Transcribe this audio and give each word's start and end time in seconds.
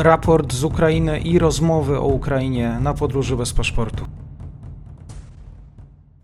raport 0.00 0.52
z 0.52 0.64
Ukrainy 0.64 1.18
i 1.18 1.38
rozmowy 1.38 1.98
o 1.98 2.06
Ukrainie 2.06 2.78
na 2.80 2.94
podróży 2.94 3.36
bez 3.36 3.52
paszportu. 3.52 4.06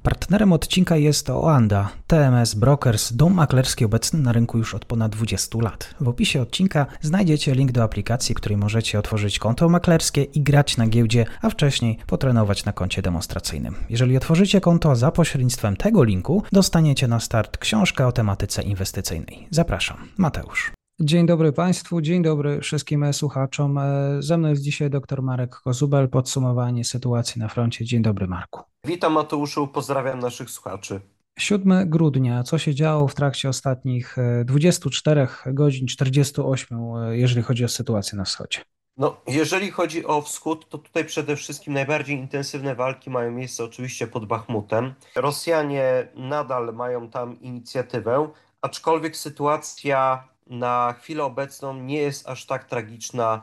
Partnerem 0.03 0.53
odcinka 0.53 0.97
jest 0.97 1.31
Oanda, 1.31 1.89
TMS 2.07 2.55
Brokers, 2.55 3.13
dom 3.13 3.35
maklerski 3.35 3.85
obecny 3.85 4.21
na 4.21 4.33
rynku 4.33 4.59
już 4.59 4.75
od 4.75 4.85
ponad 4.85 5.13
20 5.13 5.59
lat. 5.59 5.95
W 6.01 6.09
opisie 6.09 6.43
odcinka 6.43 6.87
znajdziecie 7.01 7.55
link 7.55 7.73
do 7.73 7.83
aplikacji, 7.83 8.35
w 8.35 8.37
której 8.37 8.59
możecie 8.59 8.99
otworzyć 8.99 9.39
konto 9.39 9.69
maklerskie 9.69 10.23
i 10.23 10.43
grać 10.43 10.77
na 10.77 10.87
giełdzie, 10.87 11.27
a 11.43 11.51
wcześniej 11.51 11.99
potrenować 12.07 12.65
na 12.65 12.73
koncie 12.73 13.03
demonstracyjnym. 13.03 13.75
Jeżeli 13.91 14.17
otworzycie 14.17 14.61
konto 14.61 14.97
za 14.97 15.11
pośrednictwem 15.11 15.77
tego 15.77 16.05
linku, 16.05 16.43
dostaniecie 16.53 17.09
na 17.09 17.21
start 17.21 17.59
książkę 17.59 18.07
o 18.07 18.13
tematyce 18.13 18.63
inwestycyjnej. 18.63 19.49
Zapraszam, 19.51 19.97
Mateusz. 20.17 20.73
Dzień 21.01 21.27
dobry 21.27 21.53
Państwu, 21.53 22.01
dzień 22.01 22.23
dobry 22.23 22.61
wszystkim 22.61 23.13
słuchaczom. 23.13 23.81
Ze 24.19 24.39
mną 24.39 24.49
jest 24.49 24.63
dzisiaj 24.63 24.91
dr 24.91 25.23
Marek 25.23 25.57
Kozubel, 25.57 26.09
podsumowanie 26.09 26.85
sytuacji 26.85 27.41
na 27.41 27.49
froncie. 27.49 27.85
Dzień 27.85 28.03
dobry 28.03 28.27
Marku. 28.27 28.61
Witam 28.85 29.13
Mateuszu, 29.13 29.69
pozdrawiam 29.69 30.19
naszych 30.19 30.51
słuchaczy. 30.51 31.01
7 31.39 31.91
grudnia, 31.91 32.43
co 32.43 32.59
się 32.59 32.75
działo 32.75 33.09
w 33.09 33.15
trakcie 33.15 33.49
ostatnich 33.49 34.17
24 34.45 35.21
e, 35.21 35.53
godzin, 35.53 35.87
48, 35.87 36.79
e, 36.79 37.17
jeżeli 37.19 37.43
chodzi 37.43 37.65
o 37.65 37.69
sytuację 37.69 38.19
na 38.19 38.25
wschodzie? 38.25 38.61
No, 38.97 39.17
jeżeli 39.27 39.71
chodzi 39.71 40.07
o 40.07 40.23
wschód, 40.23 40.69
to 40.69 40.79
tutaj 40.79 41.05
przede 41.05 41.37
wszystkim 41.37 41.75
najbardziej 41.75 42.17
intensywne 42.19 42.75
walki 42.75 43.11
mają 43.11 43.33
miejsce 43.33 43.65
oczywiście 43.65 44.07
pod 44.07 44.27
Bachmutem. 44.27 44.95
Rosjanie 45.17 46.09
nadal 46.15 46.75
mają 46.75 47.11
tam 47.11 47.41
inicjatywę, 47.41 48.29
aczkolwiek 48.63 49.17
sytuacja 49.17 50.29
na 50.47 50.93
chwilę 50.93 51.25
obecną 51.25 51.83
nie 51.83 51.99
jest 51.99 52.29
aż 52.29 52.47
tak 52.47 52.65
tragiczna 52.65 53.43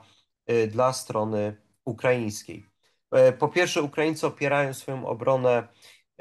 y, 0.50 0.68
dla 0.68 0.94
strony 0.94 1.58
ukraińskiej. 1.86 2.66
E, 3.12 3.34
po 3.34 3.48
pierwsze, 3.48 3.82
Ukraińcy 3.82 4.28
opierają 4.28 4.74
swoją 4.74 5.08
obronę 5.08 5.68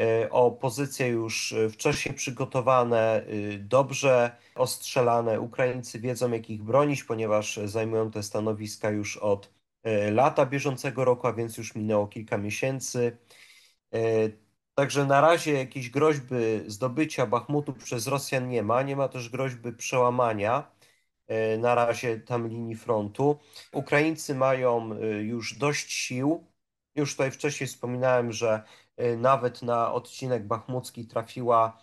e, 0.01 0.31
o 0.31 0.51
pozycje 0.51 1.09
już 1.09 1.55
wcześniej 1.73 2.15
przygotowane, 2.15 3.25
y, 3.29 3.59
dobrze 3.59 4.37
ostrzelane. 4.55 5.41
Ukraińcy 5.41 6.01
wiedzą, 6.01 6.33
jak 6.33 6.51
ich 6.51 6.63
bronić, 6.63 7.05
ponieważ 7.05 7.61
zajmują 7.65 8.11
te 8.11 8.23
stanowiska 8.23 8.91
już 8.91 9.17
od 9.17 9.53
lata 10.13 10.47
bieżącego 10.47 11.05
roku, 11.05 11.27
a 11.27 11.33
więc 11.33 11.57
już 11.59 11.75
minęło 11.75 12.07
kilka 12.07 12.39
miesięcy. 12.39 13.19
Także 14.75 15.07
na 15.07 15.21
razie 15.21 15.53
jakiejś 15.53 15.91
groźby 15.91 16.35
zdobycia 16.67 17.27
Bachmutu 17.27 17.73
przez 17.73 18.07
Rosjan 18.07 18.49
nie 18.49 18.63
ma. 18.63 18.83
Nie 18.83 18.97
ma 18.97 19.09
też 19.09 19.29
groźby 19.29 19.73
przełamania 19.73 20.71
e, 21.29 21.59
na 21.59 21.75
razie 21.75 22.21
tam 22.21 22.49
linii 22.49 22.77
frontu. 22.77 23.39
Ukraińcy 23.73 24.35
mają 24.35 24.93
e, 24.93 25.07
już 25.23 25.59
dość 25.59 25.93
sił. 25.93 26.45
Już 26.95 27.13
tutaj 27.13 27.31
wcześniej 27.31 27.69
wspominałem, 27.69 28.33
że 28.33 28.63
e, 28.97 29.17
nawet 29.17 29.63
na 29.63 29.93
odcinek 29.93 30.47
bachmucki 30.47 31.07
trafiła 31.07 31.83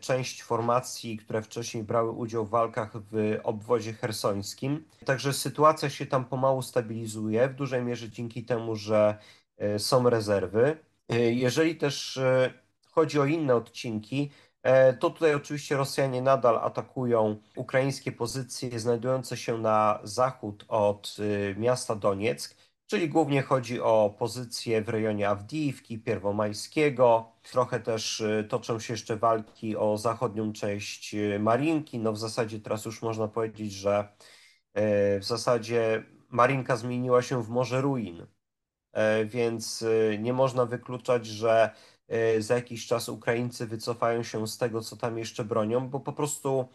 część 0.00 0.42
formacji, 0.42 1.16
które 1.16 1.42
wcześniej 1.42 1.84
brały 1.84 2.10
udział 2.10 2.46
w 2.46 2.50
walkach 2.50 2.92
w 2.96 3.38
obwodzie 3.42 3.92
hersońskim. 3.92 4.84
Także 5.04 5.32
sytuacja 5.32 5.90
się 5.90 6.06
tam 6.06 6.24
pomału 6.24 6.62
stabilizuje, 6.62 7.48
w 7.48 7.54
dużej 7.54 7.82
mierze 7.82 8.10
dzięki 8.10 8.44
temu, 8.44 8.76
że 8.76 9.18
są 9.78 10.10
rezerwy. 10.10 10.78
E, 11.08 11.18
jeżeli 11.32 11.76
też 11.76 12.16
e, 12.16 12.52
chodzi 12.90 13.20
o 13.20 13.24
inne 13.24 13.54
odcinki, 13.54 14.30
e, 14.62 14.92
to 14.92 15.10
tutaj 15.10 15.34
oczywiście 15.34 15.76
Rosjanie 15.76 16.22
nadal 16.22 16.58
atakują 16.58 17.36
ukraińskie 17.56 18.12
pozycje 18.12 18.80
znajdujące 18.80 19.36
się 19.36 19.58
na 19.58 20.00
zachód 20.02 20.64
od 20.68 21.16
miasta 21.56 21.96
Donieck, 21.96 22.56
czyli 22.86 23.08
głównie 23.08 23.42
chodzi 23.42 23.80
o 23.80 24.14
pozycje 24.18 24.82
w 24.82 24.88
rejonie 24.88 25.28
Awdijiwki, 25.28 25.98
Pierwomajskiego. 25.98 27.32
Trochę 27.42 27.80
też 27.80 28.22
toczą 28.48 28.80
się 28.80 28.92
jeszcze 28.92 29.16
walki 29.16 29.76
o 29.76 29.98
zachodnią 29.98 30.52
część 30.52 31.16
Marinki. 31.40 31.98
No 31.98 32.12
w 32.12 32.18
zasadzie 32.18 32.60
teraz 32.60 32.84
już 32.84 33.02
można 33.02 33.28
powiedzieć, 33.28 33.72
że 33.72 34.08
w 35.20 35.24
zasadzie 35.24 36.04
Marinka 36.28 36.76
zmieniła 36.76 37.22
się 37.22 37.42
w 37.42 37.48
Morze 37.48 37.80
Ruin 37.80 38.26
więc 39.26 39.82
e, 39.82 40.18
nie 40.18 40.32
można 40.32 40.66
wykluczać, 40.66 41.26
że 41.26 41.70
e, 42.08 42.42
za 42.42 42.54
jakiś 42.54 42.86
czas 42.86 43.08
Ukraińcy 43.08 43.66
wycofają 43.66 44.22
się 44.22 44.48
z 44.48 44.58
tego, 44.58 44.80
co 44.80 44.96
tam 44.96 45.18
jeszcze 45.18 45.44
bronią, 45.44 45.88
bo 45.88 46.00
po 46.00 46.12
prostu 46.12 46.68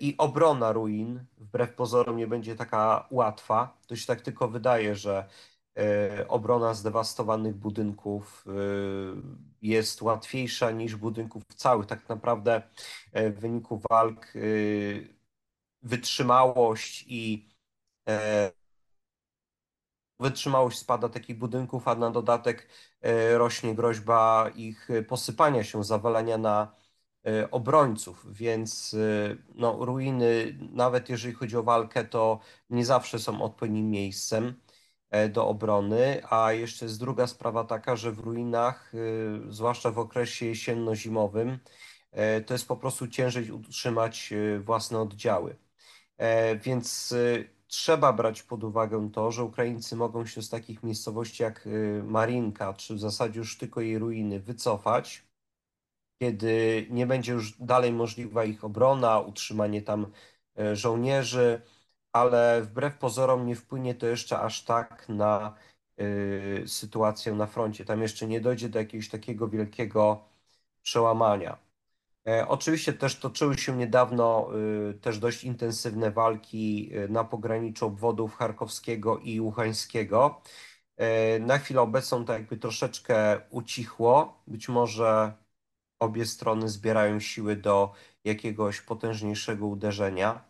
i 0.00 0.14
obrona 0.18 0.72
ruin, 0.72 1.24
wbrew 1.38 1.74
pozorom, 1.74 2.16
nie 2.16 2.26
będzie 2.26 2.56
taka 2.56 3.06
łatwa. 3.10 3.78
To 3.86 3.96
się 3.96 4.06
tak 4.06 4.20
tylko 4.20 4.48
wydaje, 4.48 4.96
że 4.96 5.28
obrona 6.28 6.74
zdewastowanych 6.74 7.54
budynków 7.54 8.44
jest 9.62 10.02
łatwiejsza 10.02 10.70
niż 10.70 10.96
budynków 10.96 11.42
całych. 11.56 11.86
Tak 11.86 12.08
naprawdę 12.08 12.62
w 13.12 13.40
wyniku 13.40 13.80
walk 13.90 14.32
wytrzymałość 15.82 17.04
i 17.08 17.48
wytrzymałość 20.22 20.78
spada 20.78 21.08
takich 21.08 21.38
budynków, 21.38 21.88
a 21.88 21.94
na 21.94 22.10
dodatek 22.10 22.68
e, 23.00 23.38
rośnie 23.38 23.74
groźba 23.74 24.50
ich 24.54 24.88
posypania 25.08 25.64
się, 25.64 25.84
zawalenia 25.84 26.38
na 26.38 26.74
e, 27.26 27.50
obrońców, 27.50 28.26
więc 28.32 28.94
e, 28.94 29.36
no, 29.54 29.84
ruiny, 29.84 30.58
nawet 30.72 31.08
jeżeli 31.08 31.34
chodzi 31.34 31.56
o 31.56 31.62
walkę, 31.62 32.04
to 32.04 32.40
nie 32.70 32.84
zawsze 32.84 33.18
są 33.18 33.42
odpowiednim 33.42 33.90
miejscem 33.90 34.54
do 35.30 35.48
obrony, 35.48 36.22
a 36.30 36.52
jeszcze 36.52 36.84
jest 36.84 36.98
druga 37.00 37.26
sprawa 37.26 37.64
taka, 37.64 37.96
że 37.96 38.12
w 38.12 38.18
ruinach, 38.18 38.92
zwłaszcza 39.48 39.90
w 39.90 39.98
okresie 39.98 40.46
jesienno-zimowym, 40.46 41.58
to 42.46 42.54
jest 42.54 42.68
po 42.68 42.76
prostu 42.76 43.08
ciężej 43.08 43.50
utrzymać 43.50 44.32
własne 44.60 45.00
oddziały. 45.00 45.56
Więc 46.62 47.14
trzeba 47.72 48.12
brać 48.12 48.42
pod 48.42 48.64
uwagę 48.64 49.10
to, 49.12 49.30
że 49.32 49.44
Ukraińcy 49.44 49.96
mogą 49.96 50.26
się 50.26 50.42
z 50.42 50.48
takich 50.50 50.82
miejscowości 50.82 51.42
jak 51.42 51.66
y, 51.66 52.02
Marinka, 52.04 52.74
czy 52.74 52.94
w 52.94 53.00
zasadzie 53.00 53.38
już 53.38 53.58
tylko 53.58 53.80
jej 53.80 53.98
ruiny, 53.98 54.40
wycofać, 54.40 55.26
kiedy 56.18 56.86
nie 56.90 57.06
będzie 57.06 57.32
już 57.32 57.58
dalej 57.60 57.92
możliwa 57.92 58.44
ich 58.44 58.64
obrona, 58.64 59.20
utrzymanie 59.20 59.82
tam 59.82 60.06
y, 60.60 60.76
żołnierzy, 60.76 61.62
ale 62.12 62.62
wbrew 62.62 62.98
pozorom 62.98 63.46
nie 63.46 63.56
wpłynie 63.56 63.94
to 63.94 64.06
jeszcze 64.06 64.40
aż 64.40 64.64
tak 64.64 65.08
na 65.08 65.54
y, 66.00 66.64
sytuację 66.66 67.34
na 67.34 67.46
froncie. 67.46 67.84
Tam 67.84 68.02
jeszcze 68.02 68.26
nie 68.26 68.40
dojdzie 68.40 68.68
do 68.68 68.78
jakiegoś 68.78 69.08
takiego 69.08 69.48
wielkiego 69.48 70.24
przełamania. 70.82 71.71
E, 72.26 72.48
oczywiście 72.48 72.92
też 72.92 73.16
toczyły 73.18 73.58
się 73.58 73.76
niedawno 73.76 74.48
y, 74.90 74.94
też 74.94 75.18
dość 75.18 75.44
intensywne 75.44 76.10
walki 76.10 76.90
y, 76.96 77.08
na 77.08 77.24
pograniczu 77.24 77.86
obwodów 77.86 78.34
charkowskiego 78.36 79.18
i 79.18 79.40
łuchańskiego. 79.40 80.42
E, 80.96 81.38
na 81.38 81.58
chwilę 81.58 81.80
obecną 81.80 82.24
to 82.24 82.32
jakby 82.32 82.56
troszeczkę 82.56 83.40
ucichło. 83.50 84.42
Być 84.46 84.68
może 84.68 85.32
obie 85.98 86.26
strony 86.26 86.68
zbierają 86.68 87.20
siły 87.20 87.56
do 87.56 87.92
jakiegoś 88.24 88.80
potężniejszego 88.80 89.66
uderzenia. 89.66 90.44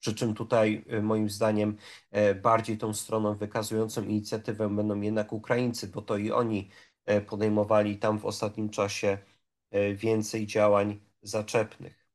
Przy 0.00 0.14
czym 0.14 0.34
tutaj 0.34 0.84
y, 0.92 1.02
moim 1.02 1.30
zdaniem 1.30 1.76
e, 2.10 2.34
bardziej 2.34 2.78
tą 2.78 2.94
stroną 2.94 3.34
wykazującą 3.34 4.02
inicjatywę 4.04 4.68
będą 4.76 5.00
jednak 5.00 5.32
Ukraińcy, 5.32 5.88
bo 5.88 6.02
to 6.02 6.16
i 6.16 6.32
oni 6.32 6.70
podejmowali 7.26 7.98
tam 7.98 8.18
w 8.18 8.26
ostatnim 8.26 8.70
czasie 8.70 9.18
więcej 9.94 10.46
działań 10.46 11.00
zaczepnych. 11.22 12.06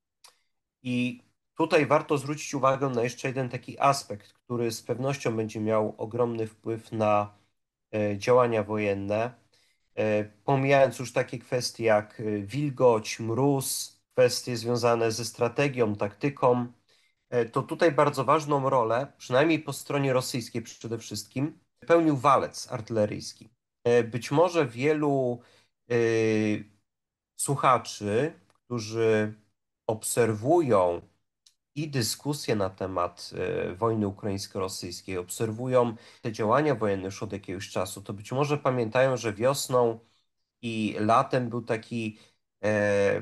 I 0.83 1.23
tutaj 1.57 1.85
warto 1.85 2.17
zwrócić 2.17 2.53
uwagę 2.53 2.89
na 2.89 3.03
jeszcze 3.03 3.27
jeden 3.27 3.49
taki 3.49 3.79
aspekt, 3.79 4.33
który 4.33 4.71
z 4.71 4.81
pewnością 4.81 5.35
będzie 5.35 5.59
miał 5.59 5.95
ogromny 5.97 6.47
wpływ 6.47 6.91
na 6.91 7.37
e, 7.93 8.17
działania 8.17 8.63
wojenne. 8.63 9.33
E, 9.95 10.23
pomijając 10.23 10.99
już 10.99 11.13
takie 11.13 11.39
kwestie 11.39 11.83
jak 11.83 12.21
wilgoć, 12.41 13.19
mróz, 13.19 13.99
kwestie 14.11 14.57
związane 14.57 15.11
ze 15.11 15.25
strategią, 15.25 15.95
taktyką, 15.95 16.67
to 17.51 17.61
tutaj 17.61 17.91
bardzo 17.91 18.23
ważną 18.23 18.69
rolę, 18.69 19.07
przynajmniej 19.17 19.59
po 19.59 19.73
stronie 19.73 20.13
rosyjskiej 20.13 20.61
przede 20.61 20.97
wszystkim, 20.97 21.59
pełnił 21.87 22.17
walec 22.17 22.71
artyleryjski. 22.71 23.49
Być 24.11 24.31
może 24.31 24.67
wielu 24.67 25.41
słuchaczy, 27.41 28.33
którzy 28.53 29.33
obserwują 29.87 31.01
i 31.75 31.89
dyskusje 31.89 32.55
na 32.55 32.69
temat 32.69 33.31
e, 33.35 33.75
wojny 33.75 34.07
ukraińsko-rosyjskiej, 34.07 35.17
obserwują 35.17 35.95
te 36.21 36.31
działania 36.31 36.75
wojenne 36.75 37.05
już 37.05 37.23
od 37.23 37.33
jakiegoś 37.33 37.69
czasu, 37.69 38.01
to 38.01 38.13
być 38.13 38.31
może 38.31 38.57
pamiętają, 38.57 39.17
że 39.17 39.33
wiosną 39.33 39.99
i 40.61 40.95
latem 40.99 41.49
był 41.49 41.61
taki 41.61 42.19
e, 42.63 43.21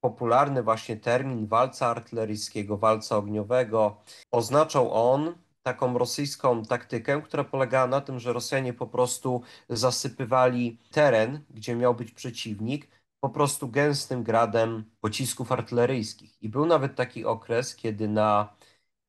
popularny 0.00 0.62
właśnie 0.62 0.96
termin 0.96 1.46
walca 1.46 1.86
artyleryjskiego, 1.86 2.78
walca 2.78 3.16
ogniowego. 3.16 4.02
Oznaczał 4.30 4.92
on 4.92 5.34
taką 5.62 5.98
rosyjską 5.98 6.64
taktykę, 6.64 7.22
która 7.22 7.44
polegała 7.44 7.86
na 7.86 8.00
tym, 8.00 8.18
że 8.20 8.32
Rosjanie 8.32 8.72
po 8.74 8.86
prostu 8.86 9.42
zasypywali 9.68 10.78
teren, 10.90 11.44
gdzie 11.50 11.76
miał 11.76 11.94
być 11.94 12.12
przeciwnik, 12.12 12.88
po 13.20 13.28
prostu 13.30 13.68
gęstym 13.68 14.22
gradem 14.22 14.84
pocisków 15.00 15.52
artyleryjskich. 15.52 16.42
I 16.42 16.48
był 16.48 16.66
nawet 16.66 16.94
taki 16.96 17.24
okres, 17.24 17.76
kiedy 17.76 18.08
na 18.08 18.56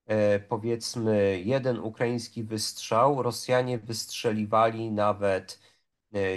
e, 0.06 0.40
powiedzmy 0.40 1.42
jeden 1.46 1.80
ukraiński 1.80 2.44
wystrzał 2.44 3.24
Rosjanie 3.24 3.80
wystrzeliwali 3.80 4.92
nawet 4.92 5.60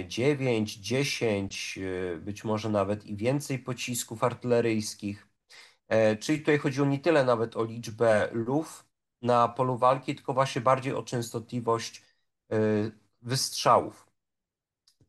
9, 0.07 0.75
10, 0.75 1.79
e, 1.79 2.17
być 2.17 2.43
może 2.43 2.69
nawet 2.69 3.05
i 3.05 3.15
więcej 3.15 3.59
pocisków 3.59 4.23
artyleryjskich. 4.23 5.27
E, 5.87 6.15
czyli 6.17 6.39
tutaj 6.39 6.57
chodziło 6.57 6.87
nie 6.87 6.99
tyle 6.99 7.25
nawet 7.25 7.57
o 7.57 7.63
liczbę 7.63 8.29
luf 8.33 8.85
na 9.21 9.47
polu 9.47 9.77
walki, 9.77 10.15
tylko 10.15 10.33
właśnie 10.33 10.61
bardziej 10.61 10.93
o 10.93 11.03
częstotliwość 11.03 12.03
e, 12.51 12.57
wystrzałów. 13.21 14.07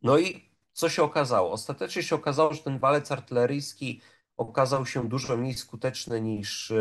No 0.03 0.19
i 0.19 0.46
co 0.77 0.89
się 0.89 1.03
okazało? 1.03 1.53
Ostatecznie 1.53 2.03
się 2.03 2.17
okazało, 2.17 2.55
że 2.55 2.63
ten 2.63 2.79
walec 2.79 3.13
artyleryjski 3.13 4.01
okazał 4.37 4.87
się 4.87 5.09
dużo 5.09 5.37
mniej 5.37 5.55
skuteczny 5.55 6.21
niż 6.21 6.73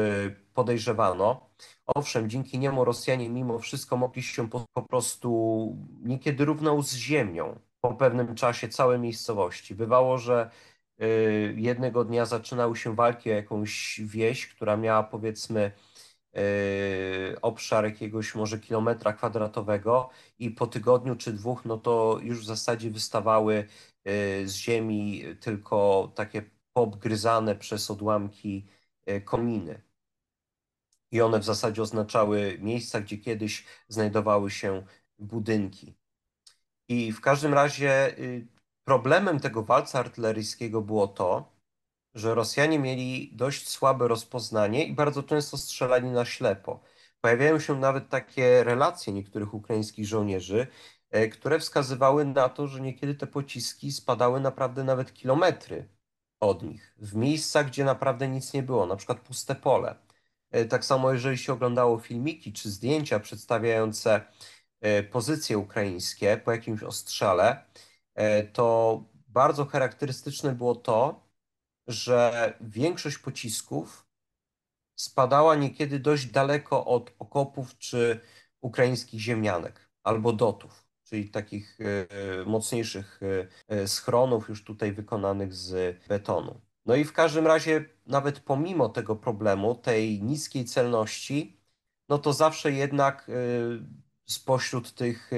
podejrzewano. 0.53 1.49
Owszem, 1.85 2.29
dzięki 2.29 2.59
niemu 2.59 2.85
Rosjanie 2.85 3.29
mimo 3.29 3.59
wszystko 3.59 3.97
mogli 3.97 4.23
się 4.23 4.49
po, 4.49 4.65
po 4.73 4.81
prostu 4.81 5.77
niekiedy 6.03 6.45
równał 6.45 6.83
z 6.83 6.95
ziemią 6.95 7.59
po 7.81 7.93
pewnym 7.93 8.35
czasie 8.35 8.69
całe 8.69 8.99
miejscowości. 8.99 9.75
Bywało, 9.75 10.17
że 10.17 10.49
y, 11.01 11.55
jednego 11.57 12.05
dnia 12.05 12.25
zaczynały 12.25 12.75
się 12.75 12.95
walki 12.95 13.31
o 13.31 13.35
jakąś 13.35 14.01
wieś, 14.03 14.47
która 14.47 14.77
miała 14.77 15.03
powiedzmy 15.03 15.61
y, 15.61 15.94
obszar 17.41 17.85
jakiegoś 17.85 18.35
może 18.35 18.59
kilometra 18.59 19.13
kwadratowego 19.13 20.09
i 20.39 20.51
po 20.51 20.67
tygodniu 20.67 21.15
czy 21.15 21.33
dwóch, 21.33 21.65
no 21.65 21.77
to 21.77 22.19
już 22.21 22.41
w 22.41 22.45
zasadzie 22.45 22.91
wystawały 22.91 23.67
y, 24.07 24.47
z 24.47 24.55
ziemi 24.55 25.23
tylko 25.41 26.11
takie 26.15 26.43
poobgryzane 26.73 27.55
przez 27.55 27.91
odłamki 27.91 28.67
kominy. 29.25 29.81
I 31.11 31.21
one 31.21 31.39
w 31.39 31.43
zasadzie 31.43 31.81
oznaczały 31.81 32.57
miejsca, 32.61 33.01
gdzie 33.01 33.17
kiedyś 33.17 33.65
znajdowały 33.87 34.51
się 34.51 34.85
budynki. 35.19 35.95
I 36.87 37.11
w 37.11 37.21
każdym 37.21 37.53
razie 37.53 38.19
y, 38.19 38.47
problemem 38.83 39.39
tego 39.39 39.63
walca 39.63 39.99
artyleryjskiego 39.99 40.81
było 40.81 41.07
to, 41.07 41.54
że 42.15 42.35
Rosjanie 42.35 42.79
mieli 42.79 43.31
dość 43.33 43.67
słabe 43.69 44.07
rozpoznanie 44.07 44.85
i 44.85 44.93
bardzo 44.93 45.23
często 45.23 45.57
strzelali 45.57 46.09
na 46.09 46.25
ślepo. 46.25 46.79
Pojawiają 47.21 47.59
się 47.59 47.79
nawet 47.79 48.09
takie 48.09 48.63
relacje 48.63 49.13
niektórych 49.13 49.53
ukraińskich 49.53 50.07
żołnierzy, 50.07 50.67
e, 51.11 51.27
które 51.27 51.59
wskazywały 51.59 52.25
na 52.25 52.49
to, 52.49 52.67
że 52.67 52.81
niekiedy 52.81 53.15
te 53.15 53.27
pociski 53.27 53.91
spadały 53.91 54.39
naprawdę 54.39 54.83
nawet 54.83 55.13
kilometry 55.13 55.89
od 56.39 56.63
nich, 56.63 56.95
w 56.97 57.15
miejscach, 57.15 57.67
gdzie 57.67 57.83
naprawdę 57.85 58.27
nic 58.27 58.53
nie 58.53 58.63
było, 58.63 58.85
na 58.85 58.95
przykład 58.95 59.19
puste 59.19 59.55
pole. 59.55 59.95
E, 60.51 60.65
tak 60.65 60.85
samo, 60.85 61.13
jeżeli 61.13 61.37
się 61.37 61.53
oglądało 61.53 61.99
filmiki 61.99 62.53
czy 62.53 62.69
zdjęcia 62.69 63.19
przedstawiające 63.19 64.21
E, 64.81 65.03
pozycje 65.03 65.57
ukraińskie 65.57 66.37
po 66.37 66.51
jakimś 66.51 66.83
ostrzale, 66.83 67.65
to 68.53 69.03
bardzo 69.27 69.65
charakterystyczne 69.65 70.51
było 70.55 70.75
to, 70.75 71.24
że 71.87 72.53
większość 72.61 73.17
pocisków 73.17 74.05
spadała 74.95 75.55
niekiedy 75.55 75.99
dość 75.99 76.25
daleko 76.25 76.85
od 76.85 77.13
okopów 77.19 77.77
czy 77.77 78.19
ukraińskich 78.61 79.19
ziemianek 79.21 79.89
albo 80.03 80.33
dotów, 80.33 80.85
czyli 81.03 81.29
takich 81.29 81.77
e, 81.81 82.45
mocniejszych 82.45 83.19
schronów 83.85 84.49
już 84.49 84.63
tutaj 84.63 84.91
wykonanych 84.93 85.53
z 85.53 85.97
betonu. 86.07 86.61
No 86.85 86.95
i 86.95 87.05
w 87.05 87.13
każdym 87.13 87.47
razie, 87.47 87.85
nawet 88.07 88.39
pomimo 88.39 88.89
tego 88.89 89.15
problemu, 89.15 89.75
tej 89.75 90.23
niskiej 90.23 90.65
celności, 90.65 91.57
no 92.09 92.17
to 92.17 92.33
zawsze 92.33 92.71
jednak 92.71 93.31
spośród 94.25 94.93
tych 94.93 95.31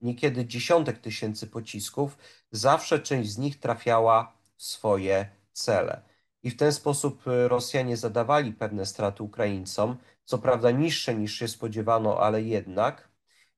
niekiedy 0.00 0.46
dziesiątek 0.46 0.98
tysięcy 0.98 1.46
pocisków, 1.46 2.18
zawsze 2.50 3.00
część 3.00 3.30
z 3.30 3.38
nich 3.38 3.60
trafiała 3.60 4.36
w 4.56 4.62
swoje 4.62 5.35
cele. 5.56 6.02
I 6.42 6.50
w 6.50 6.56
ten 6.56 6.72
sposób 6.72 7.26
y, 7.26 7.48
Rosjanie 7.48 7.96
zadawali 7.96 8.52
pewne 8.52 8.86
straty 8.86 9.22
Ukraińcom, 9.22 9.96
co 10.24 10.38
prawda 10.38 10.70
niższe 10.70 11.14
niż 11.14 11.34
się 11.38 11.48
spodziewano, 11.48 12.20
ale 12.20 12.42
jednak 12.42 13.08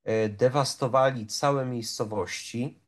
y, 0.08 0.28
dewastowali 0.28 1.26
całe 1.26 1.66
miejscowości, 1.66 2.80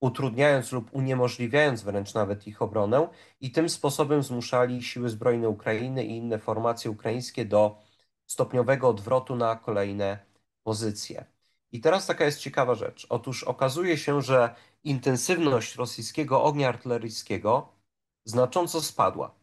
utrudniając 0.00 0.72
lub 0.72 0.94
uniemożliwiając 0.94 1.82
wręcz 1.82 2.14
nawet 2.14 2.46
ich 2.46 2.62
obronę, 2.62 3.08
i 3.40 3.50
tym 3.50 3.68
sposobem 3.68 4.22
zmuszali 4.22 4.82
siły 4.82 5.08
zbrojne 5.08 5.48
Ukrainy 5.48 6.04
i 6.04 6.16
inne 6.16 6.38
formacje 6.38 6.90
ukraińskie 6.90 7.44
do 7.44 7.82
stopniowego 8.26 8.88
odwrotu 8.88 9.36
na 9.36 9.56
kolejne 9.56 10.18
pozycję. 10.62 11.24
I 11.72 11.80
teraz 11.80 12.06
taka 12.06 12.24
jest 12.24 12.38
ciekawa 12.40 12.74
rzecz. 12.74 13.06
Otóż 13.10 13.44
okazuje 13.44 13.98
się, 13.98 14.22
że 14.22 14.54
intensywność 14.84 15.76
rosyjskiego 15.76 16.42
ognia 16.42 16.68
artyleryjskiego 16.68 17.73
znacząco 18.24 18.82
spadła. 18.82 19.34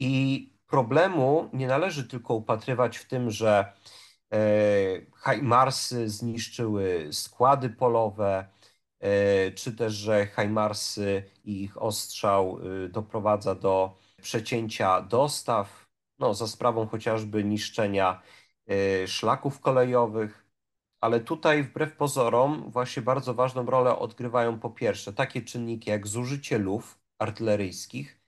I 0.00 0.52
problemu 0.66 1.50
nie 1.52 1.66
należy 1.66 2.08
tylko 2.08 2.34
upatrywać 2.34 2.96
w 2.96 3.06
tym, 3.08 3.30
że 3.30 3.72
e, 4.32 4.38
Hajmarsy 5.14 6.08
zniszczyły 6.08 7.08
składy 7.12 7.70
polowe, 7.70 8.48
e, 9.00 9.52
czy 9.52 9.76
też, 9.76 9.92
że 9.92 10.26
Hajmarsy 10.26 11.22
i 11.44 11.62
ich 11.62 11.82
ostrzał 11.82 12.60
e, 12.84 12.88
doprowadza 12.88 13.54
do 13.54 13.96
przecięcia 14.22 15.02
dostaw, 15.02 15.88
no, 16.18 16.34
za 16.34 16.46
sprawą 16.46 16.86
chociażby 16.86 17.44
niszczenia 17.44 18.22
Y, 18.70 19.08
szlaków 19.08 19.60
kolejowych, 19.60 20.46
ale 21.00 21.20
tutaj 21.20 21.62
wbrew 21.62 21.96
pozorom 21.96 22.70
właśnie 22.70 23.02
bardzo 23.02 23.34
ważną 23.34 23.66
rolę 23.66 23.98
odgrywają 23.98 24.58
po 24.60 24.70
pierwsze 24.70 25.12
takie 25.12 25.42
czynniki 25.42 25.90
jak 25.90 26.06
zużycie 26.06 26.58
luf 26.58 26.98
artyleryjskich. 27.18 28.18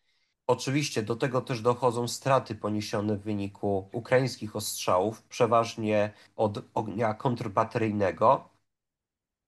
Oczywiście 0.46 1.02
do 1.02 1.16
tego 1.16 1.40
też 1.40 1.60
dochodzą 1.62 2.08
straty 2.08 2.54
poniesione 2.54 3.16
w 3.16 3.22
wyniku 3.22 3.88
ukraińskich 3.92 4.56
ostrzałów, 4.56 5.22
przeważnie 5.22 6.12
od 6.36 6.58
ognia 6.74 7.14
kontrbateryjnego, 7.14 8.50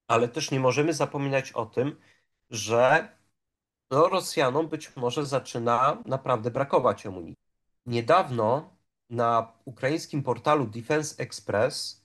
ale 0.09 0.29
też 0.29 0.51
nie 0.51 0.61
możemy 0.61 0.95
zapominać 0.95 1.53
o 1.53 1.67
tym, 1.67 1.97
że 2.51 3.09
no, 3.91 4.09
Rosjanom 4.09 4.69
być 4.69 4.97
może 4.97 5.27
zaczyna 5.27 6.03
naprawdę 6.07 6.51
brakować 6.51 7.07
amunicji. 7.07 7.43
Niedawno 7.87 8.77
na 9.11 9.53
ukraińskim 9.65 10.23
portalu 10.23 10.67
Defense 10.67 11.23
Express 11.23 12.05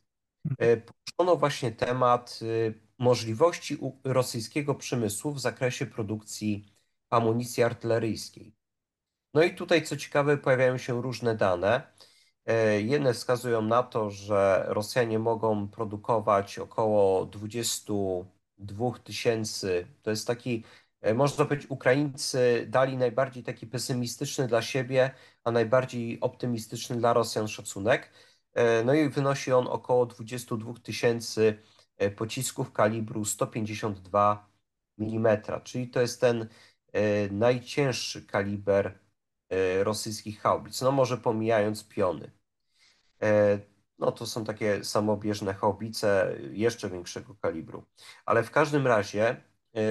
e, 0.60 0.78
poruszono 0.78 1.38
właśnie 1.40 1.72
temat 1.72 2.40
e, 2.42 2.74
możliwości 2.98 3.78
rosyjskiego 4.04 4.76
przemysłu 4.76 5.32
w 5.34 5.40
zakresie 5.40 5.86
produkcji 5.86 6.77
amunicji 7.10 7.64
artyleryjskiej. 7.64 8.56
No 9.34 9.44
i 9.44 9.56
tutaj, 9.56 9.84
co 9.84 9.98
ciekawe, 9.98 10.38
pojawiają 10.38 10.78
się 10.78 11.02
różne 11.02 11.36
dane. 11.36 11.92
E, 12.46 12.82
jedne 12.82 13.14
wskazują 13.14 13.62
na 13.62 13.84
to, 13.84 14.12
że 14.12 14.66
Rosjanie 14.68 15.20
mogą 15.20 15.68
produkować 15.68 16.60
około 16.60 17.26
22 17.26 19.00
tysięcy. 19.00 19.88
To 20.02 20.10
jest 20.10 20.28
taki 20.28 20.64
E, 21.02 21.14
można 21.14 21.46
powiedzieć, 21.46 21.72
Ukraińcy 21.72 22.66
dali 22.70 22.98
najbardziej 22.98 23.44
taki 23.44 23.68
pesymistyczny 23.68 24.48
dla 24.48 24.62
siebie, 24.62 25.12
a 25.44 25.52
najbardziej 25.52 26.20
optymistyczny 26.20 26.98
dla 26.98 27.14
Rosjan 27.14 27.48
szacunek. 27.48 28.12
E, 28.54 28.84
no 28.84 28.94
i 28.94 29.10
wynosi 29.10 29.52
on 29.52 29.68
około 29.68 30.06
22 30.06 30.74
tysięcy 30.74 31.58
pocisków 32.16 32.72
kalibru 32.72 33.26
152 33.26 34.50
mm, 35.00 35.42
czyli 35.64 35.90
to 35.90 36.02
jest 36.02 36.22
ten 36.22 36.48
najcięższy 37.32 38.26
kaliber 38.26 39.00
rosyjskich 39.84 40.42
haubic, 40.42 40.82
no 40.82 40.92
może 40.92 41.18
pomijając 41.18 41.88
piony. 41.88 42.32
No 44.00 44.12
to 44.12 44.26
są 44.26 44.46
takie 44.46 44.84
samobieżne 44.84 45.54
haubice 45.54 46.36
jeszcze 46.52 46.90
większego 46.90 47.36
kalibru. 47.36 47.86
Ale 48.26 48.44
w 48.44 48.52
każdym 48.52 48.88
razie 48.88 49.42
E, 49.78 49.82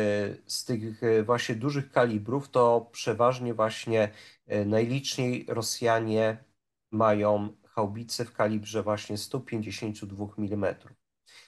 z 0.46 0.64
tych 0.64 1.02
e, 1.02 1.22
właśnie 1.22 1.54
dużych 1.54 1.90
kalibrów, 1.90 2.48
to 2.48 2.88
przeważnie 2.92 3.54
właśnie 3.54 4.12
e, 4.46 4.64
najliczniej 4.64 5.46
Rosjanie 5.48 6.44
mają 6.90 7.56
haubice 7.64 8.24
w 8.24 8.32
kalibrze 8.32 8.82
właśnie 8.82 9.18
152 9.18 10.26
mm. 10.38 10.74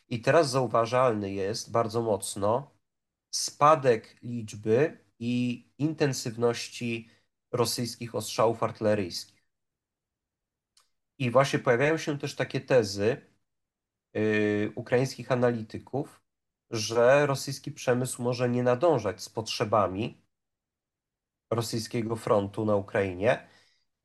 I 0.09 0.21
teraz 0.21 0.50
zauważalny 0.50 1.33
jest 1.33 1.71
bardzo 1.71 2.03
mocno 2.03 2.71
spadek 3.31 4.17
liczby 4.23 4.99
i 5.19 5.65
intensywności 5.79 7.11
rosyjskich 7.53 8.15
ostrzałów 8.15 8.63
artyleryjskich. 8.63 9.45
I 11.19 11.31
właśnie 11.31 11.59
pojawiają 11.59 11.99
się 11.99 12.19
też 12.19 12.37
takie 12.37 12.61
tezy 12.61 13.17
yy, 14.15 14.73
ukraińskich 14.75 15.33
analityków, 15.33 16.23
że 16.71 17.27
rosyjski 17.27 17.73
przemysł 17.73 18.23
może 18.23 18.49
nie 18.49 18.63
nadążać 18.63 19.23
z 19.23 19.29
potrzebami 19.29 20.23
rosyjskiego 21.51 22.17
frontu 22.17 22.65
na 22.65 22.77
Ukrainie 22.77 23.49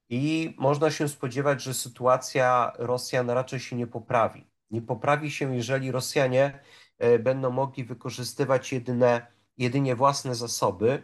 i 0.09 0.55
można 0.57 0.91
się 0.91 1.09
spodziewać, 1.09 1.63
że 1.63 1.73
sytuacja 1.73 2.73
Rosjan 2.77 3.29
raczej 3.29 3.59
się 3.59 3.75
nie 3.75 3.87
poprawi. 3.87 4.47
Nie 4.71 4.81
poprawi 4.81 5.31
się, 5.31 5.55
jeżeli 5.55 5.91
Rosjanie 5.91 6.59
e, 6.97 7.19
będą 7.19 7.51
mogli 7.51 7.83
wykorzystywać 7.83 8.73
jedyne, 8.73 9.32
jedynie 9.57 9.95
własne 9.95 10.35
zasoby 10.35 11.03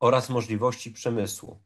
oraz 0.00 0.28
możliwości 0.28 0.90
przemysłu. 0.90 1.62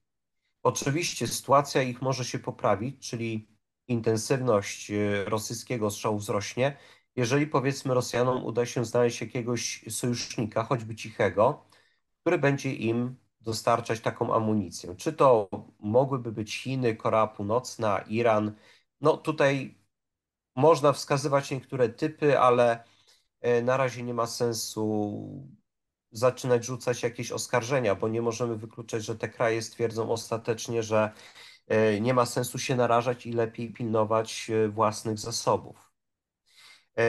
Oczywiście 0.62 1.26
sytuacja 1.26 1.82
ich 1.82 2.02
może 2.02 2.24
się 2.24 2.38
poprawić, 2.38 3.10
czyli 3.10 3.48
intensywność 3.88 4.90
e, 4.90 5.24
rosyjskiego 5.24 5.90
strzału 5.90 6.18
wzrośnie, 6.18 6.76
jeżeli 7.16 7.46
powiedzmy 7.46 7.94
Rosjanom 7.94 8.44
uda 8.44 8.66
się 8.66 8.84
znaleźć 8.84 9.20
jakiegoś 9.20 9.84
sojusznika, 9.90 10.64
choćby 10.64 10.96
cichego, 10.96 11.64
który 12.20 12.38
będzie 12.38 12.74
im 12.74 13.16
dostarczać 13.40 14.00
taką 14.00 14.34
amunicję. 14.34 14.96
Czy 14.96 15.12
to 15.12 15.48
mogłyby 15.78 16.32
być 16.32 16.56
Chiny, 16.56 16.96
Korea 16.96 17.26
Północna, 17.26 17.98
Iran? 17.98 18.56
No 19.00 19.16
tutaj 19.16 19.78
można 20.56 20.92
wskazywać 20.92 21.50
niektóre 21.50 21.88
typy, 21.88 22.38
ale 22.38 22.84
e, 23.40 23.62
na 23.62 23.76
razie 23.76 24.02
nie 24.02 24.14
ma 24.14 24.26
sensu 24.26 25.59
zaczynać 26.12 26.64
rzucać 26.64 27.02
jakieś 27.02 27.32
oskarżenia, 27.32 27.94
bo 27.94 28.08
nie 28.08 28.22
możemy 28.22 28.56
wykluczać, 28.56 29.04
że 29.04 29.16
te 29.16 29.28
kraje 29.28 29.62
stwierdzą 29.62 30.10
ostatecznie, 30.10 30.82
że 30.82 31.12
e, 31.68 32.00
nie 32.00 32.14
ma 32.14 32.26
sensu 32.26 32.58
się 32.58 32.76
narażać 32.76 33.26
i 33.26 33.32
lepiej 33.32 33.72
pilnować 33.72 34.50
e, 34.50 34.68
własnych 34.68 35.18
zasobów. 35.18 35.90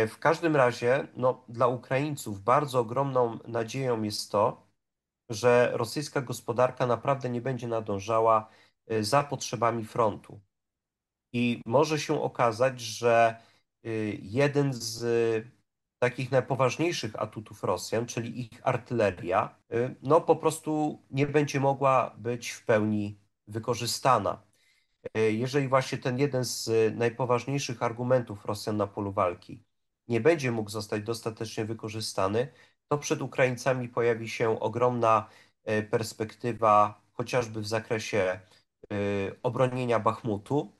W 0.08 0.18
każdym 0.20 0.56
razie, 0.56 1.08
no, 1.16 1.46
dla 1.50 1.68
Ukraińców 1.68 2.42
bardzo 2.44 2.80
ogromną 2.80 3.40
nadzieją 3.48 4.04
jest 4.04 4.32
to, 4.32 4.68
że 5.30 5.72
rosyjska 5.74 6.22
gospodarka 6.22 6.88
naprawdę 6.88 7.30
nie 7.30 7.42
będzie 7.42 7.68
nadążała 7.68 8.50
za 9.02 9.24
potrzebami 9.24 9.86
frontu. 9.86 10.42
I 11.34 11.62
może 11.66 12.00
się 12.00 12.22
okazać, 12.22 12.82
że 12.82 13.42
jeden 14.22 14.74
z 14.74 15.04
takich 16.02 16.32
najpoważniejszych 16.32 17.16
atutów 17.16 17.64
Rosjan, 17.64 18.06
czyli 18.06 18.40
ich 18.42 18.50
artyleria, 18.64 19.56
y, 19.74 19.96
no 20.02 20.22
po 20.22 20.36
prostu 20.36 21.02
nie 21.12 21.28
będzie 21.28 21.60
mogła 21.60 22.16
być 22.18 22.50
w 22.50 22.66
pełni 22.66 23.20
wykorzystana. 23.48 24.42
Jeżeli 25.16 25.68
właśnie 25.68 25.98
ten 25.98 26.20
jeden 26.20 26.46
z 26.46 26.70
najpoważniejszych 26.98 27.84
argumentów 27.84 28.46
Rosjan 28.46 28.78
na 28.78 28.88
polu 28.88 29.12
walki 29.12 29.64
nie 30.08 30.22
będzie 30.22 30.52
mógł 30.52 30.70
zostać 30.70 31.04
dostatecznie 31.04 31.66
wykorzystany, 31.66 32.48
to 32.88 32.98
przed 32.98 33.22
Ukraińcami 33.22 33.90
pojawi 33.90 34.30
się 34.30 34.60
ogromna 34.60 35.30
perspektywa, 35.92 37.02
chociażby 37.14 37.62
w 37.62 37.68
zakresie 37.68 38.40
obronienia 39.44 40.00
Bachmutu, 40.00 40.72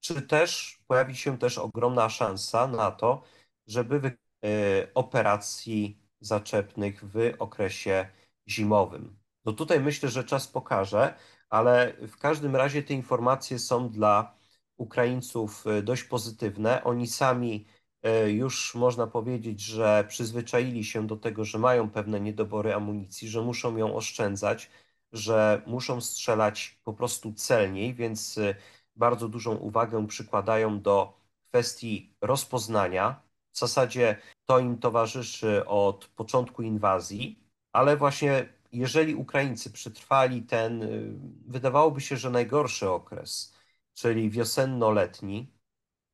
czy 0.00 0.22
też 0.22 0.80
pojawi 0.86 1.16
się 1.16 1.38
też 1.38 1.58
ogromna 1.58 2.08
szansa 2.08 2.66
na 2.66 2.90
to, 2.90 3.22
żeby 3.70 4.18
e, 4.44 4.48
operacji 4.94 5.98
zaczepnych 6.20 7.04
w 7.04 7.32
okresie 7.38 8.08
zimowym. 8.48 9.16
No 9.44 9.52
tutaj 9.52 9.80
myślę, 9.80 10.08
że 10.08 10.24
czas 10.24 10.48
pokaże, 10.48 11.14
ale 11.48 11.94
w 12.08 12.16
każdym 12.16 12.56
razie 12.56 12.82
te 12.82 12.94
informacje 12.94 13.58
są 13.58 13.88
dla 13.88 14.34
Ukraińców 14.76 15.64
dość 15.82 16.04
pozytywne. 16.04 16.84
Oni 16.84 17.06
sami 17.06 17.66
E, 18.02 18.30
już 18.30 18.74
można 18.74 19.06
powiedzieć, 19.06 19.60
że 19.60 20.04
przyzwyczaili 20.08 20.84
się 20.84 21.06
do 21.06 21.16
tego, 21.16 21.44
że 21.44 21.58
mają 21.58 21.90
pewne 21.90 22.20
niedobory 22.20 22.74
amunicji, 22.74 23.28
że 23.28 23.42
muszą 23.42 23.76
ją 23.76 23.96
oszczędzać, 23.96 24.70
że 25.12 25.62
muszą 25.66 26.00
strzelać 26.00 26.80
po 26.84 26.92
prostu 26.94 27.32
celniej, 27.32 27.94
więc 27.94 28.38
e, 28.38 28.54
bardzo 28.96 29.28
dużą 29.28 29.54
uwagę 29.56 30.06
przykładają 30.06 30.80
do 30.82 31.20
kwestii 31.48 32.16
rozpoznania. 32.20 33.22
W 33.52 33.58
zasadzie 33.58 34.16
to 34.46 34.58
im 34.58 34.78
towarzyszy 34.78 35.66
od 35.66 36.06
początku 36.06 36.62
inwazji, 36.62 37.44
ale 37.72 37.96
właśnie 37.96 38.48
jeżeli 38.72 39.14
Ukraińcy 39.14 39.70
przetrwali 39.70 40.42
ten, 40.42 40.82
e, 40.82 40.86
wydawałoby 41.46 42.00
się, 42.00 42.16
że 42.16 42.30
najgorszy 42.30 42.90
okres, 42.90 43.54
czyli 43.94 44.30
wiosenno-letni, 44.30 45.52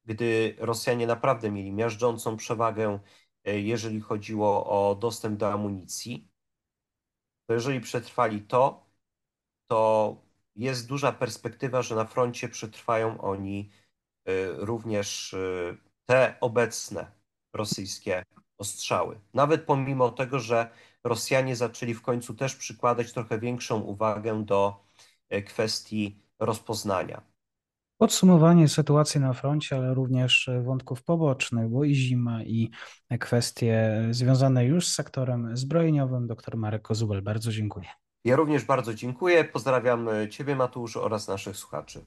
gdy 0.05 0.57
Rosjanie 0.59 1.07
naprawdę 1.07 1.51
mieli 1.51 1.73
miażdżącą 1.73 2.37
przewagę, 2.37 2.99
e, 3.45 3.61
jeżeli 3.61 4.01
chodziło 4.01 4.67
o 4.91 4.95
dostęp 4.95 5.39
do 5.39 5.53
amunicji, 5.53 6.29
to 7.47 7.55
jeżeli 7.55 7.81
przetrwali 7.81 8.43
to, 8.43 8.87
to 9.67 10.17
jest 10.57 10.89
duża 10.89 11.13
perspektywa, 11.13 11.83
że 11.83 11.95
na 11.95 12.05
froncie 12.05 12.49
przetrwają 12.49 13.21
oni 13.21 13.71
e, 14.25 14.53
również 14.53 15.37
te 16.07 16.37
obecne 16.41 17.16
rosyjskie 17.57 18.23
ostrzały. 18.59 19.21
Nawet 19.35 19.65
pomimo 19.65 20.11
tego, 20.11 20.39
że 20.39 20.71
Rosjanie 21.05 21.57
zaczęli 21.57 21.95
w 21.95 22.03
końcu 22.03 22.35
też 22.35 22.57
przykładać 22.57 23.13
trochę 23.13 23.39
większą 23.39 23.81
uwagę 23.81 24.45
do 24.45 24.85
kwestii 25.47 26.23
rozpoznania. 26.39 27.23
Podsumowanie 27.99 28.69
sytuacji 28.69 29.21
na 29.21 29.33
froncie, 29.33 29.77
ale 29.77 29.95
również 29.95 30.51
wątków 30.63 31.03
pobocznych, 31.03 31.69
bo 31.69 31.85
i 31.85 31.95
zima, 31.95 32.43
i 32.43 32.71
kwestie 33.21 34.05
związane 34.11 34.65
już 34.65 34.89
z 34.89 34.95
sektorem 34.95 35.57
zbrojeniowym. 35.57 36.27
Dr 36.27 36.57
Marek 36.57 36.83
Kozubel, 36.83 37.23
bardzo 37.23 37.53
dziękuję. 37.53 37.89
Ja 38.25 38.37
również 38.37 38.65
bardzo 38.65 38.95
dziękuję. 38.95 39.45
Pozdrawiam 39.45 40.09
Ciebie, 40.31 40.57
Mateuszu, 40.57 41.03
oraz 41.03 41.29
naszych 41.29 41.57
słuchaczy. 41.57 42.05